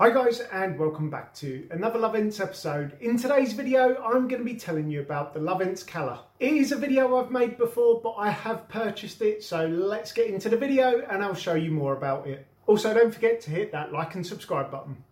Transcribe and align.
Hi 0.00 0.08
guys 0.08 0.40
and 0.40 0.78
welcome 0.78 1.10
back 1.10 1.34
to 1.34 1.68
another 1.72 1.98
Lovense 1.98 2.40
episode. 2.40 2.96
In 3.02 3.18
today's 3.18 3.52
video 3.52 4.02
I'm 4.02 4.28
going 4.28 4.40
to 4.40 4.50
be 4.50 4.54
telling 4.54 4.90
you 4.90 5.02
about 5.02 5.34
the 5.34 5.40
Lovense 5.40 5.86
Calor. 5.86 6.20
It 6.38 6.54
is 6.54 6.72
a 6.72 6.76
video 6.76 7.18
I've 7.18 7.30
made 7.30 7.58
before 7.58 8.00
but 8.02 8.12
I 8.12 8.30
have 8.30 8.66
purchased 8.70 9.20
it 9.20 9.44
so 9.44 9.66
let's 9.66 10.12
get 10.12 10.28
into 10.28 10.48
the 10.48 10.56
video 10.56 11.02
and 11.10 11.22
I'll 11.22 11.34
show 11.34 11.52
you 11.52 11.70
more 11.70 11.94
about 11.94 12.26
it. 12.26 12.46
Also 12.66 12.94
don't 12.94 13.12
forget 13.12 13.42
to 13.42 13.50
hit 13.50 13.72
that 13.72 13.92
like 13.92 14.14
and 14.14 14.26
subscribe 14.26 14.70
button. 14.70 15.04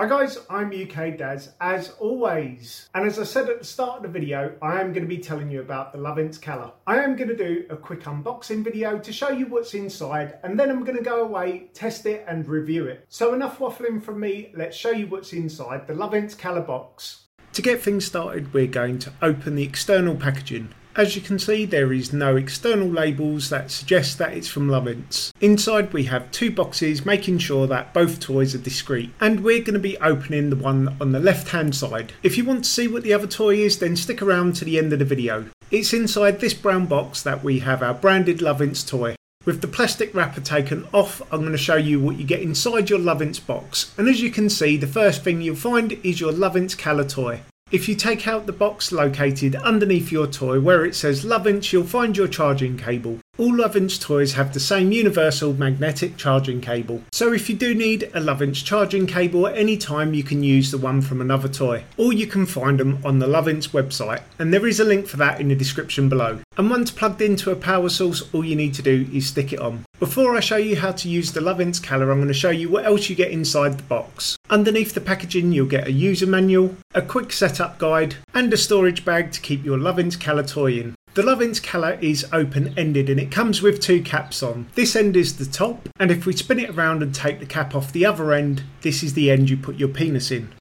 Hi 0.00 0.06
guys, 0.06 0.38
I'm 0.48 0.68
UK 0.68 1.18
Daz 1.18 1.54
as 1.60 1.90
always. 1.98 2.88
And 2.94 3.04
as 3.04 3.18
I 3.18 3.24
said 3.24 3.48
at 3.48 3.58
the 3.58 3.64
start 3.64 3.96
of 3.96 4.02
the 4.04 4.08
video, 4.08 4.54
I 4.62 4.80
am 4.80 4.92
going 4.92 5.02
to 5.02 5.08
be 5.08 5.18
telling 5.18 5.50
you 5.50 5.60
about 5.60 5.92
the 5.92 5.98
Lovense 5.98 6.40
Calor. 6.40 6.70
I 6.86 6.98
am 6.98 7.16
going 7.16 7.30
to 7.30 7.36
do 7.36 7.66
a 7.68 7.76
quick 7.76 8.04
unboxing 8.04 8.62
video 8.62 9.00
to 9.00 9.12
show 9.12 9.30
you 9.30 9.46
what's 9.46 9.74
inside 9.74 10.38
and 10.44 10.56
then 10.56 10.70
I'm 10.70 10.84
going 10.84 10.98
to 10.98 11.02
go 11.02 11.22
away, 11.22 11.70
test 11.74 12.06
it 12.06 12.24
and 12.28 12.46
review 12.46 12.86
it. 12.86 13.06
So 13.08 13.34
enough 13.34 13.58
waffling 13.58 14.00
from 14.00 14.20
me, 14.20 14.52
let's 14.54 14.76
show 14.76 14.92
you 14.92 15.08
what's 15.08 15.32
inside 15.32 15.88
the 15.88 15.94
Lovense 15.94 16.38
Calor 16.38 16.60
box. 16.60 17.24
To 17.54 17.60
get 17.60 17.82
things 17.82 18.04
started, 18.04 18.54
we're 18.54 18.68
going 18.68 19.00
to 19.00 19.12
open 19.20 19.56
the 19.56 19.64
external 19.64 20.14
packaging. 20.14 20.72
As 20.98 21.14
you 21.14 21.22
can 21.22 21.38
see, 21.38 21.64
there 21.64 21.92
is 21.92 22.12
no 22.12 22.34
external 22.34 22.88
labels 22.88 23.50
that 23.50 23.70
suggest 23.70 24.18
that 24.18 24.32
it's 24.32 24.48
from 24.48 24.66
Lovense. 24.66 25.32
Inside 25.40 25.92
we 25.92 26.02
have 26.06 26.28
two 26.32 26.50
boxes 26.50 27.06
making 27.06 27.38
sure 27.38 27.68
that 27.68 27.94
both 27.94 28.18
toys 28.18 28.52
are 28.52 28.58
discreet. 28.58 29.12
And 29.20 29.44
we're 29.44 29.60
going 29.60 29.74
to 29.74 29.78
be 29.78 29.96
opening 29.98 30.50
the 30.50 30.56
one 30.56 30.96
on 31.00 31.12
the 31.12 31.20
left 31.20 31.50
hand 31.50 31.76
side. 31.76 32.14
If 32.24 32.36
you 32.36 32.44
want 32.44 32.64
to 32.64 32.70
see 32.70 32.88
what 32.88 33.04
the 33.04 33.14
other 33.14 33.28
toy 33.28 33.58
is, 33.58 33.78
then 33.78 33.94
stick 33.94 34.20
around 34.20 34.56
to 34.56 34.64
the 34.64 34.76
end 34.76 34.92
of 34.92 34.98
the 34.98 35.04
video. 35.04 35.44
It's 35.70 35.92
inside 35.92 36.40
this 36.40 36.52
brown 36.52 36.86
box 36.86 37.22
that 37.22 37.44
we 37.44 37.60
have 37.60 37.80
our 37.80 37.94
branded 37.94 38.38
Lovense 38.38 38.84
toy. 38.84 39.14
With 39.44 39.60
the 39.60 39.68
plastic 39.68 40.12
wrapper 40.16 40.40
taken 40.40 40.88
off, 40.92 41.22
I'm 41.32 41.42
going 41.42 41.52
to 41.52 41.58
show 41.58 41.76
you 41.76 42.00
what 42.00 42.16
you 42.18 42.26
get 42.26 42.42
inside 42.42 42.90
your 42.90 42.98
Lovense 42.98 43.46
box. 43.46 43.94
And 43.96 44.08
as 44.08 44.20
you 44.20 44.32
can 44.32 44.50
see, 44.50 44.76
the 44.76 44.88
first 44.88 45.22
thing 45.22 45.42
you'll 45.42 45.54
find 45.54 45.92
is 46.02 46.20
your 46.20 46.32
Lovense 46.32 46.76
Calor 46.76 47.04
toy. 47.04 47.42
If 47.70 47.86
you 47.86 47.94
take 47.94 48.26
out 48.26 48.46
the 48.46 48.52
box 48.52 48.92
located 48.92 49.54
underneath 49.56 50.10
your 50.10 50.26
toy 50.26 50.58
where 50.58 50.86
it 50.86 50.94
says 50.94 51.22
Lovense, 51.22 51.70
you'll 51.70 51.84
find 51.84 52.16
your 52.16 52.26
charging 52.26 52.78
cable. 52.78 53.18
All 53.38 53.52
Lovense 53.52 54.00
toys 54.00 54.32
have 54.32 54.52
the 54.52 54.58
same 54.58 54.90
universal 54.90 55.52
magnetic 55.52 56.16
charging 56.16 56.60
cable. 56.60 57.04
So 57.12 57.32
if 57.32 57.48
you 57.48 57.54
do 57.54 57.72
need 57.72 58.02
a 58.02 58.20
Lovense 58.20 58.64
charging 58.64 59.06
cable 59.06 59.46
at 59.46 59.56
any 59.56 59.76
time, 59.76 60.12
you 60.12 60.24
can 60.24 60.42
use 60.42 60.72
the 60.72 60.78
one 60.78 61.00
from 61.02 61.20
another 61.20 61.46
toy. 61.46 61.84
Or 61.96 62.12
you 62.12 62.26
can 62.26 62.46
find 62.46 62.80
them 62.80 62.98
on 63.04 63.20
the 63.20 63.28
Lovense 63.28 63.68
website, 63.68 64.22
and 64.40 64.52
there 64.52 64.66
is 64.66 64.80
a 64.80 64.84
link 64.84 65.06
for 65.06 65.18
that 65.18 65.40
in 65.40 65.46
the 65.46 65.54
description 65.54 66.08
below. 66.08 66.40
And 66.56 66.68
once 66.68 66.90
plugged 66.90 67.22
into 67.22 67.52
a 67.52 67.56
power 67.56 67.88
source, 67.88 68.28
all 68.34 68.44
you 68.44 68.56
need 68.56 68.74
to 68.74 68.82
do 68.82 69.08
is 69.12 69.28
stick 69.28 69.52
it 69.52 69.60
on. 69.60 69.84
Before 70.00 70.34
I 70.34 70.40
show 70.40 70.56
you 70.56 70.74
how 70.74 70.90
to 70.90 71.08
use 71.08 71.30
the 71.30 71.40
Lovense 71.40 71.80
Calor, 71.80 72.10
I'm 72.10 72.18
going 72.18 72.26
to 72.26 72.34
show 72.34 72.50
you 72.50 72.68
what 72.68 72.86
else 72.86 73.08
you 73.08 73.14
get 73.14 73.30
inside 73.30 73.78
the 73.78 73.84
box. 73.84 74.36
Underneath 74.50 74.94
the 74.94 75.00
packaging, 75.00 75.52
you'll 75.52 75.66
get 75.66 75.86
a 75.86 75.92
user 75.92 76.26
manual, 76.26 76.74
a 76.92 77.02
quick 77.02 77.32
setup 77.32 77.78
guide, 77.78 78.16
and 78.34 78.52
a 78.52 78.56
storage 78.56 79.04
bag 79.04 79.30
to 79.30 79.40
keep 79.40 79.64
your 79.64 79.78
Lovense 79.78 80.18
Calor 80.18 80.42
toy 80.42 80.72
in. 80.72 80.96
The 81.18 81.24
Lovense 81.24 81.60
Calor 81.60 81.98
is 82.00 82.24
open 82.32 82.72
ended 82.78 83.10
and 83.10 83.18
it 83.18 83.32
comes 83.32 83.60
with 83.60 83.80
two 83.80 84.02
caps 84.04 84.40
on. 84.40 84.68
This 84.76 84.94
end 84.94 85.16
is 85.16 85.36
the 85.36 85.46
top, 85.46 85.88
and 85.98 86.12
if 86.12 86.26
we 86.26 86.32
spin 86.32 86.60
it 86.60 86.70
around 86.70 87.02
and 87.02 87.12
take 87.12 87.40
the 87.40 87.44
cap 87.44 87.74
off 87.74 87.92
the 87.92 88.06
other 88.06 88.32
end, 88.32 88.62
this 88.82 89.02
is 89.02 89.14
the 89.14 89.28
end 89.28 89.50
you 89.50 89.56
put 89.56 89.74
your 89.78 89.88
penis 89.88 90.30
in. 90.30 90.54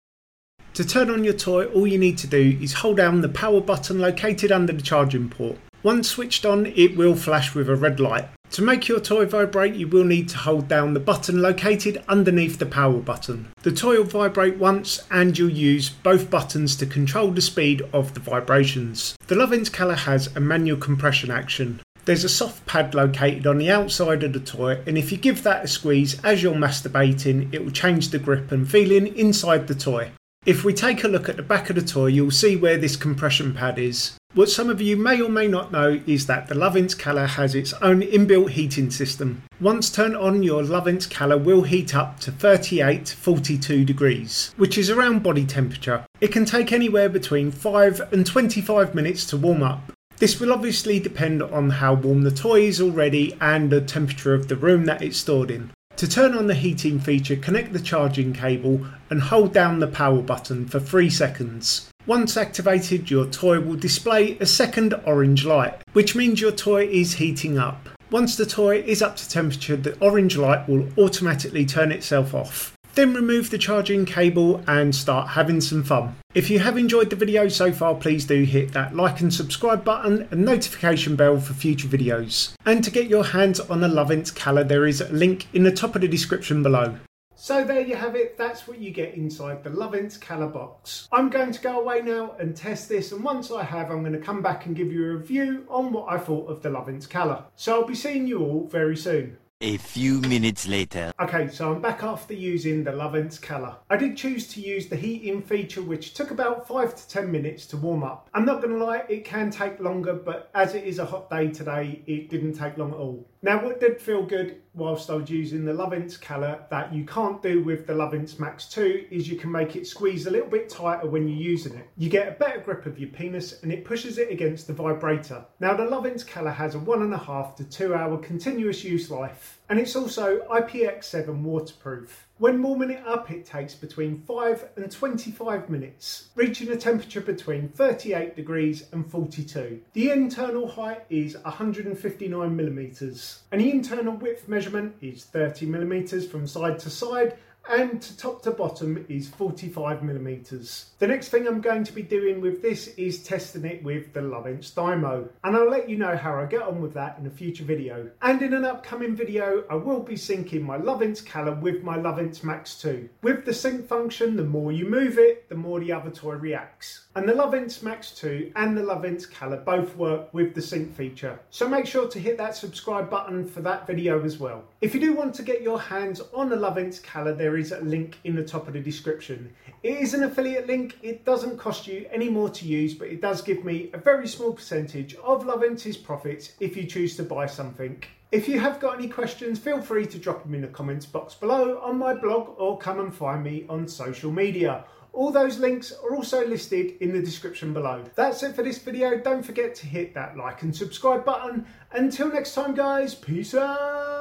To 0.73 0.83
turn 0.83 1.11
on 1.11 1.23
your 1.23 1.35
toy, 1.35 1.65
all 1.65 1.85
you 1.85 1.99
need 1.99 2.17
to 2.17 2.25
do 2.25 2.57
is 2.59 2.73
hold 2.73 2.97
down 2.97 3.21
the 3.21 3.29
power 3.29 3.61
button 3.61 3.99
located 3.99 4.51
under 4.51 4.73
the 4.73 4.81
charging 4.81 5.29
port. 5.29 5.59
Once 5.87 6.09
switched 6.09 6.45
on, 6.45 6.65
it 6.65 6.97
will 6.97 7.15
flash 7.15 7.55
with 7.55 7.69
a 7.69 7.75
red 7.77 7.97
light. 7.97 8.27
To 8.51 8.61
make 8.61 8.89
your 8.89 8.99
toy 8.99 9.25
vibrate, 9.25 9.75
you 9.75 9.87
will 9.87 10.03
need 10.03 10.27
to 10.27 10.37
hold 10.37 10.67
down 10.67 10.93
the 10.93 10.99
button 10.99 11.41
located 11.41 12.03
underneath 12.09 12.59
the 12.59 12.65
power 12.65 12.99
button. 12.99 13.47
The 13.63 13.71
toy 13.71 13.95
will 13.95 14.03
vibrate 14.03 14.57
once 14.57 15.01
and 15.09 15.37
you'll 15.37 15.49
use 15.49 15.89
both 15.89 16.29
buttons 16.29 16.75
to 16.75 16.85
control 16.85 17.31
the 17.31 17.39
speed 17.39 17.83
of 17.93 18.13
the 18.13 18.19
vibrations. 18.19 19.15
The 19.27 19.35
Lovense 19.35 19.71
Calor 19.71 19.95
has 19.95 20.27
a 20.35 20.41
manual 20.41 20.77
compression 20.77 21.31
action. 21.31 21.79
There's 22.03 22.25
a 22.25 22.29
soft 22.29 22.65
pad 22.65 22.93
located 22.93 23.47
on 23.47 23.57
the 23.57 23.71
outside 23.71 24.23
of 24.23 24.33
the 24.33 24.41
toy, 24.41 24.81
and 24.85 24.97
if 24.97 25.09
you 25.09 25.17
give 25.17 25.43
that 25.43 25.63
a 25.63 25.69
squeeze 25.69 26.21
as 26.21 26.43
you're 26.43 26.53
masturbating, 26.53 27.53
it 27.53 27.63
will 27.63 27.71
change 27.71 28.09
the 28.09 28.19
grip 28.19 28.51
and 28.51 28.69
feeling 28.69 29.15
inside 29.15 29.67
the 29.67 29.75
toy. 29.75 30.11
If 30.45 30.65
we 30.65 30.73
take 30.73 31.05
a 31.05 31.07
look 31.07 31.29
at 31.29 31.37
the 31.37 31.43
back 31.43 31.69
of 31.69 31.77
the 31.77 31.81
toy, 31.81 32.07
you'll 32.07 32.31
see 32.31 32.57
where 32.57 32.77
this 32.77 32.97
compression 32.97 33.53
pad 33.53 33.79
is. 33.79 34.17
What 34.37 34.51
some 34.51 34.69
of 34.69 34.79
you 34.79 34.97
may 34.97 35.19
or 35.19 35.29
may 35.29 35.47
not 35.47 35.71
know 35.71 35.99
is 36.05 36.27
that 36.27 36.47
the 36.47 36.53
Lovense 36.53 36.95
Calor 36.95 37.25
has 37.25 37.55
its 37.55 37.73
own 37.81 38.03
inbuilt 38.03 38.51
heating 38.51 38.91
system. 38.91 39.41
Once 39.59 39.89
turned 39.89 40.15
on, 40.15 40.43
your 40.43 40.61
Lovense 40.61 41.09
Calor 41.09 41.39
will 41.39 41.63
heat 41.63 41.95
up 41.95 42.19
to 42.19 42.31
38 42.31 43.09
42 43.19 43.83
degrees, 43.83 44.53
which 44.55 44.77
is 44.77 44.91
around 44.91 45.23
body 45.23 45.43
temperature. 45.43 46.05
It 46.21 46.31
can 46.31 46.45
take 46.45 46.71
anywhere 46.71 47.09
between 47.09 47.49
5 47.49 48.13
and 48.13 48.27
25 48.27 48.93
minutes 48.93 49.25
to 49.25 49.37
warm 49.37 49.63
up. 49.63 49.91
This 50.17 50.39
will 50.39 50.53
obviously 50.53 50.99
depend 50.99 51.41
on 51.41 51.71
how 51.71 51.95
warm 51.95 52.21
the 52.21 52.29
toy 52.29 52.61
is 52.61 52.79
already 52.79 53.35
and 53.41 53.71
the 53.71 53.81
temperature 53.81 54.35
of 54.35 54.49
the 54.49 54.55
room 54.55 54.85
that 54.85 55.01
it's 55.01 55.17
stored 55.17 55.49
in. 55.49 55.71
To 55.95 56.07
turn 56.07 56.35
on 56.35 56.45
the 56.45 56.53
heating 56.53 56.99
feature, 56.99 57.37
connect 57.37 57.73
the 57.73 57.79
charging 57.79 58.33
cable 58.33 58.85
and 59.09 59.19
hold 59.19 59.51
down 59.51 59.79
the 59.79 59.87
power 59.87 60.21
button 60.21 60.67
for 60.67 60.79
3 60.79 61.09
seconds. 61.09 61.89
Once 62.07 62.37
activated, 62.37 63.11
your 63.11 63.25
toy 63.25 63.59
will 63.59 63.75
display 63.75 64.37
a 64.39 64.45
second 64.45 64.93
orange 65.05 65.43
light, 65.43 65.75
which 65.91 66.15
means 66.15 66.39
your 66.39 66.53
toy 66.53 66.87
is 66.87 67.15
heating 67.15 67.57
up. 67.59 67.89
Once 68.09 68.37
the 68.37 68.45
toy 68.45 68.77
is 68.83 69.01
up 69.01 69.17
to 69.17 69.29
temperature, 69.29 69.75
the 69.75 69.97
orange 69.99 70.37
light 70.37 70.65
will 70.69 70.87
automatically 70.97 71.65
turn 71.65 71.91
itself 71.91 72.33
off. 72.33 72.73
Then 72.95 73.13
remove 73.13 73.49
the 73.49 73.57
charging 73.57 74.05
cable 74.05 74.63
and 74.67 74.95
start 74.95 75.27
having 75.27 75.59
some 75.59 75.83
fun. 75.83 76.15
If 76.33 76.49
you 76.49 76.59
have 76.59 76.77
enjoyed 76.77 77.09
the 77.09 77.17
video 77.17 77.49
so 77.49 77.73
far, 77.73 77.93
please 77.93 78.23
do 78.23 78.43
hit 78.43 78.71
that 78.71 78.95
like 78.95 79.19
and 79.19 79.33
subscribe 79.33 79.83
button 79.83 80.29
and 80.31 80.45
notification 80.45 81.17
bell 81.17 81.41
for 81.41 81.53
future 81.53 81.89
videos. 81.89 82.53
And 82.65 82.85
to 82.85 82.89
get 82.89 83.07
your 83.09 83.25
hands 83.25 83.59
on 83.59 83.81
the 83.81 83.89
Lovense 83.89 84.33
Calor, 84.33 84.63
there 84.63 84.87
is 84.87 85.01
a 85.01 85.09
link 85.09 85.47
in 85.53 85.63
the 85.63 85.73
top 85.73 85.93
of 85.93 86.01
the 86.01 86.07
description 86.07 86.63
below. 86.63 86.99
So 87.39 87.63
there 87.63 87.81
you 87.81 87.95
have 87.95 88.15
it, 88.15 88.35
that's 88.35 88.67
what 88.67 88.79
you 88.79 88.89
get 88.89 89.13
inside 89.13 89.63
the 89.63 89.69
Lovense 89.69 90.19
Calor 90.19 90.47
box. 90.47 91.07
I'm 91.11 91.29
going 91.29 91.51
to 91.51 91.61
go 91.61 91.79
away 91.79 92.01
now 92.01 92.35
and 92.39 92.55
test 92.55 92.89
this 92.89 93.11
and 93.11 93.23
once 93.23 93.51
I 93.51 93.63
have 93.63 93.91
I'm 93.91 94.01
going 94.01 94.13
to 94.13 94.19
come 94.19 94.41
back 94.41 94.65
and 94.65 94.75
give 94.75 94.91
you 94.91 95.05
a 95.05 95.15
review 95.17 95.63
on 95.69 95.93
what 95.93 96.11
I 96.11 96.17
thought 96.17 96.49
of 96.49 96.63
the 96.63 96.69
Lovense 96.69 97.07
Calor. 97.07 97.45
So 97.55 97.75
I'll 97.75 97.87
be 97.87 97.93
seeing 97.93 98.25
you 98.25 98.39
all 98.39 98.67
very 98.67 98.97
soon. 98.97 99.37
A 99.61 99.77
few 99.77 100.21
minutes 100.21 100.67
later. 100.67 101.11
Okay, 101.19 101.47
so 101.47 101.73
I'm 101.73 101.81
back 101.81 102.03
after 102.03 102.33
using 102.33 102.83
the 102.83 102.91
Lovense 102.91 103.39
Calor. 103.41 103.75
I 103.89 103.97
did 103.97 104.17
choose 104.17 104.47
to 104.49 104.61
use 104.61 104.87
the 104.87 104.95
heating 104.95 105.41
feature 105.41 105.81
which 105.81 106.13
took 106.15 106.31
about 106.31 106.67
5 106.67 106.95
to 106.95 107.07
10 107.07 107.31
minutes 107.31 107.65
to 107.67 107.77
warm 107.77 108.03
up. 108.03 108.29
I'm 108.33 108.45
not 108.45 108.61
going 108.61 108.77
to 108.77 108.83
lie, 108.83 109.03
it 109.09 109.25
can 109.25 109.51
take 109.51 109.79
longer 109.79 110.13
but 110.13 110.49
as 110.53 110.73
it 110.73 110.85
is 110.85 110.97
a 110.99 111.05
hot 111.05 111.29
day 111.29 111.49
today 111.49 112.01
it 112.07 112.29
didn't 112.29 112.53
take 112.53 112.77
long 112.77 112.91
at 112.91 112.97
all. 112.97 113.27
Now 113.43 113.63
what 113.63 113.79
did 113.79 114.01
feel 114.01 114.23
good 114.23 114.61
whilst 114.73 115.11
I 115.11 115.13
was 115.13 115.29
using 115.29 115.63
the 115.63 115.71
Lovense 115.71 116.19
Calor 116.19 116.65
that 116.71 116.91
you 116.91 117.05
can't 117.05 117.41
do 117.41 117.63
with 117.63 117.85
the 117.85 117.93
Lovense 117.93 118.39
Max 118.39 118.67
2 118.69 119.07
is 119.11 119.29
you 119.29 119.37
can 119.37 119.51
make 119.51 119.75
it 119.75 119.85
squeeze 119.85 120.25
a 120.25 120.31
little 120.31 120.49
bit 120.49 120.69
tighter 120.69 121.07
when 121.07 121.27
you're 121.27 121.37
using 121.37 121.75
it. 121.75 121.87
You 121.97 122.09
get 122.09 122.27
a 122.27 122.31
better 122.31 122.59
grip 122.59 122.87
of 122.87 122.97
your 122.97 123.09
penis 123.09 123.61
and 123.61 123.71
it 123.71 123.85
pushes 123.85 124.17
it 124.17 124.31
against 124.31 124.65
the 124.65 124.73
vibrator. 124.73 125.45
Now 125.59 125.75
the 125.75 125.83
Lovense 125.83 126.25
Calor 126.25 126.49
has 126.49 126.73
a 126.73 126.79
one 126.79 127.03
and 127.03 127.13
a 127.13 127.17
half 127.17 127.55
to 127.57 127.63
two 127.63 127.93
hour 127.93 128.17
continuous 128.17 128.83
use 128.83 129.11
life 129.11 129.59
and 129.69 129.79
it's 129.79 129.95
also 129.95 130.39
IPX7 130.49 131.41
waterproof. 131.43 132.26
When 132.39 132.61
warming 132.61 132.91
it 132.91 133.03
up, 133.03 133.31
it 133.31 133.47
takes 133.47 133.73
between 133.73 134.21
5 134.21 134.69
and 134.75 134.91
25 134.91 135.71
minutes, 135.71 136.29
reaching 136.35 136.69
a 136.69 136.77
temperature 136.77 137.19
between 137.19 137.69
38 137.69 138.35
degrees 138.35 138.85
and 138.91 139.09
42. 139.09 139.81
The 139.93 140.11
internal 140.11 140.67
height 140.67 141.03
is 141.09 141.35
159 141.35 142.55
millimeters, 142.55 143.41
and 143.51 143.59
the 143.59 143.71
internal 143.71 144.13
width 144.13 144.47
measurement 144.47 144.97
is 145.01 145.23
30 145.23 145.65
millimeters 145.65 146.27
from 146.27 146.45
side 146.45 146.77
to 146.79 146.91
side 146.91 147.37
and 147.69 148.01
to 148.01 148.17
top 148.17 148.41
to 148.43 148.51
bottom 148.51 149.05
is 149.09 149.27
45 149.29 150.03
millimeters. 150.03 150.91
The 150.99 151.07
next 151.07 151.29
thing 151.29 151.47
I'm 151.47 151.61
going 151.61 151.83
to 151.83 151.93
be 151.93 152.01
doing 152.01 152.41
with 152.41 152.61
this 152.61 152.87
is 152.89 153.23
testing 153.23 153.65
it 153.65 153.83
with 153.83 154.13
the 154.13 154.21
Lovense 154.21 154.73
Diamo 154.73 155.29
and 155.43 155.55
I'll 155.55 155.69
let 155.69 155.89
you 155.89 155.97
know 155.97 156.15
how 156.15 156.39
I 156.39 156.45
get 156.45 156.61
on 156.61 156.81
with 156.81 156.93
that 156.93 157.17
in 157.19 157.27
a 157.27 157.29
future 157.29 157.65
video. 157.65 158.09
And 158.21 158.41
in 158.41 158.53
an 158.53 158.65
upcoming 158.65 159.15
video 159.15 159.63
I 159.69 159.75
will 159.75 160.01
be 160.01 160.15
syncing 160.15 160.61
my 160.61 160.77
Lovense 160.77 161.25
Calor 161.25 161.55
with 161.55 161.83
my 161.83 161.97
Lovense 161.97 162.43
Max 162.43 162.79
2. 162.81 163.09
With 163.21 163.45
the 163.45 163.53
sync 163.53 163.87
function 163.87 164.35
the 164.35 164.43
more 164.43 164.71
you 164.71 164.89
move 164.89 165.17
it 165.17 165.49
the 165.49 165.55
more 165.55 165.79
the 165.79 165.91
other 165.91 166.11
toy 166.11 166.35
reacts. 166.35 167.05
And 167.15 167.27
the 167.27 167.33
Lovense 167.33 167.83
Max 167.83 168.11
2 168.11 168.53
and 168.55 168.77
the 168.77 168.81
Lovense 168.81 169.29
Calor 169.29 169.57
both 169.57 169.95
work 169.97 170.33
with 170.33 170.53
the 170.53 170.61
sync 170.61 170.95
feature. 170.95 171.39
So 171.49 171.67
make 171.67 171.85
sure 171.85 172.07
to 172.07 172.19
hit 172.19 172.37
that 172.37 172.55
subscribe 172.55 173.09
button 173.09 173.47
for 173.47 173.61
that 173.61 173.87
video 173.87 174.23
as 174.23 174.37
well. 174.37 174.63
If 174.81 174.93
you 174.93 175.01
do 175.01 175.13
want 175.13 175.33
to 175.35 175.43
get 175.43 175.61
your 175.61 175.81
hands 175.81 176.21
on 176.33 176.49
the 176.49 176.55
Lovense 176.55 177.01
Calor 177.01 177.33
there 177.33 177.56
there 177.57 177.63
is 177.63 177.71
a 177.71 177.79
link 177.79 178.19
in 178.23 178.35
the 178.35 178.43
top 178.43 178.67
of 178.67 178.73
the 178.73 178.79
description. 178.79 179.51
It 179.81 179.97
is 179.97 180.13
an 180.13 180.21
affiliate 180.21 180.67
link, 180.67 180.99
it 181.01 181.25
doesn't 181.25 181.57
cost 181.57 181.87
you 181.87 182.05
any 182.11 182.29
more 182.29 182.49
to 182.51 182.65
use, 182.65 182.93
but 182.93 183.07
it 183.07 183.19
does 183.19 183.41
give 183.41 183.65
me 183.65 183.89
a 183.93 183.97
very 183.97 184.27
small 184.27 184.53
percentage 184.53 185.15
of 185.15 185.43
Lovense's 185.43 185.97
profits 185.97 186.51
if 186.59 186.77
you 186.77 186.85
choose 186.85 187.15
to 187.15 187.23
buy 187.23 187.47
something. 187.47 188.03
If 188.31 188.47
you 188.47 188.59
have 188.59 188.79
got 188.79 188.99
any 188.99 189.07
questions, 189.07 189.57
feel 189.57 189.81
free 189.81 190.05
to 190.05 190.19
drop 190.19 190.43
them 190.43 190.53
in 190.53 190.61
the 190.61 190.67
comments 190.67 191.07
box 191.07 191.33
below 191.33 191.79
on 191.79 191.97
my 191.97 192.13
blog 192.13 192.53
or 192.59 192.77
come 192.77 192.99
and 192.99 193.11
find 193.11 193.43
me 193.43 193.65
on 193.69 193.87
social 193.87 194.31
media. 194.31 194.83
All 195.13 195.31
those 195.31 195.57
links 195.57 195.91
are 195.91 196.15
also 196.15 196.45
listed 196.45 196.97
in 197.01 197.11
the 197.11 197.21
description 197.21 197.73
below. 197.73 198.03
That's 198.13 198.43
it 198.43 198.55
for 198.55 198.61
this 198.61 198.77
video. 198.77 199.17
Don't 199.17 199.43
forget 199.43 199.73
to 199.75 199.87
hit 199.87 200.13
that 200.13 200.37
like 200.37 200.61
and 200.61 200.75
subscribe 200.75 201.25
button. 201.25 201.65
Until 201.91 202.31
next 202.31 202.53
time 202.53 202.75
guys, 202.75 203.15
peace 203.15 203.55
out. 203.55 204.16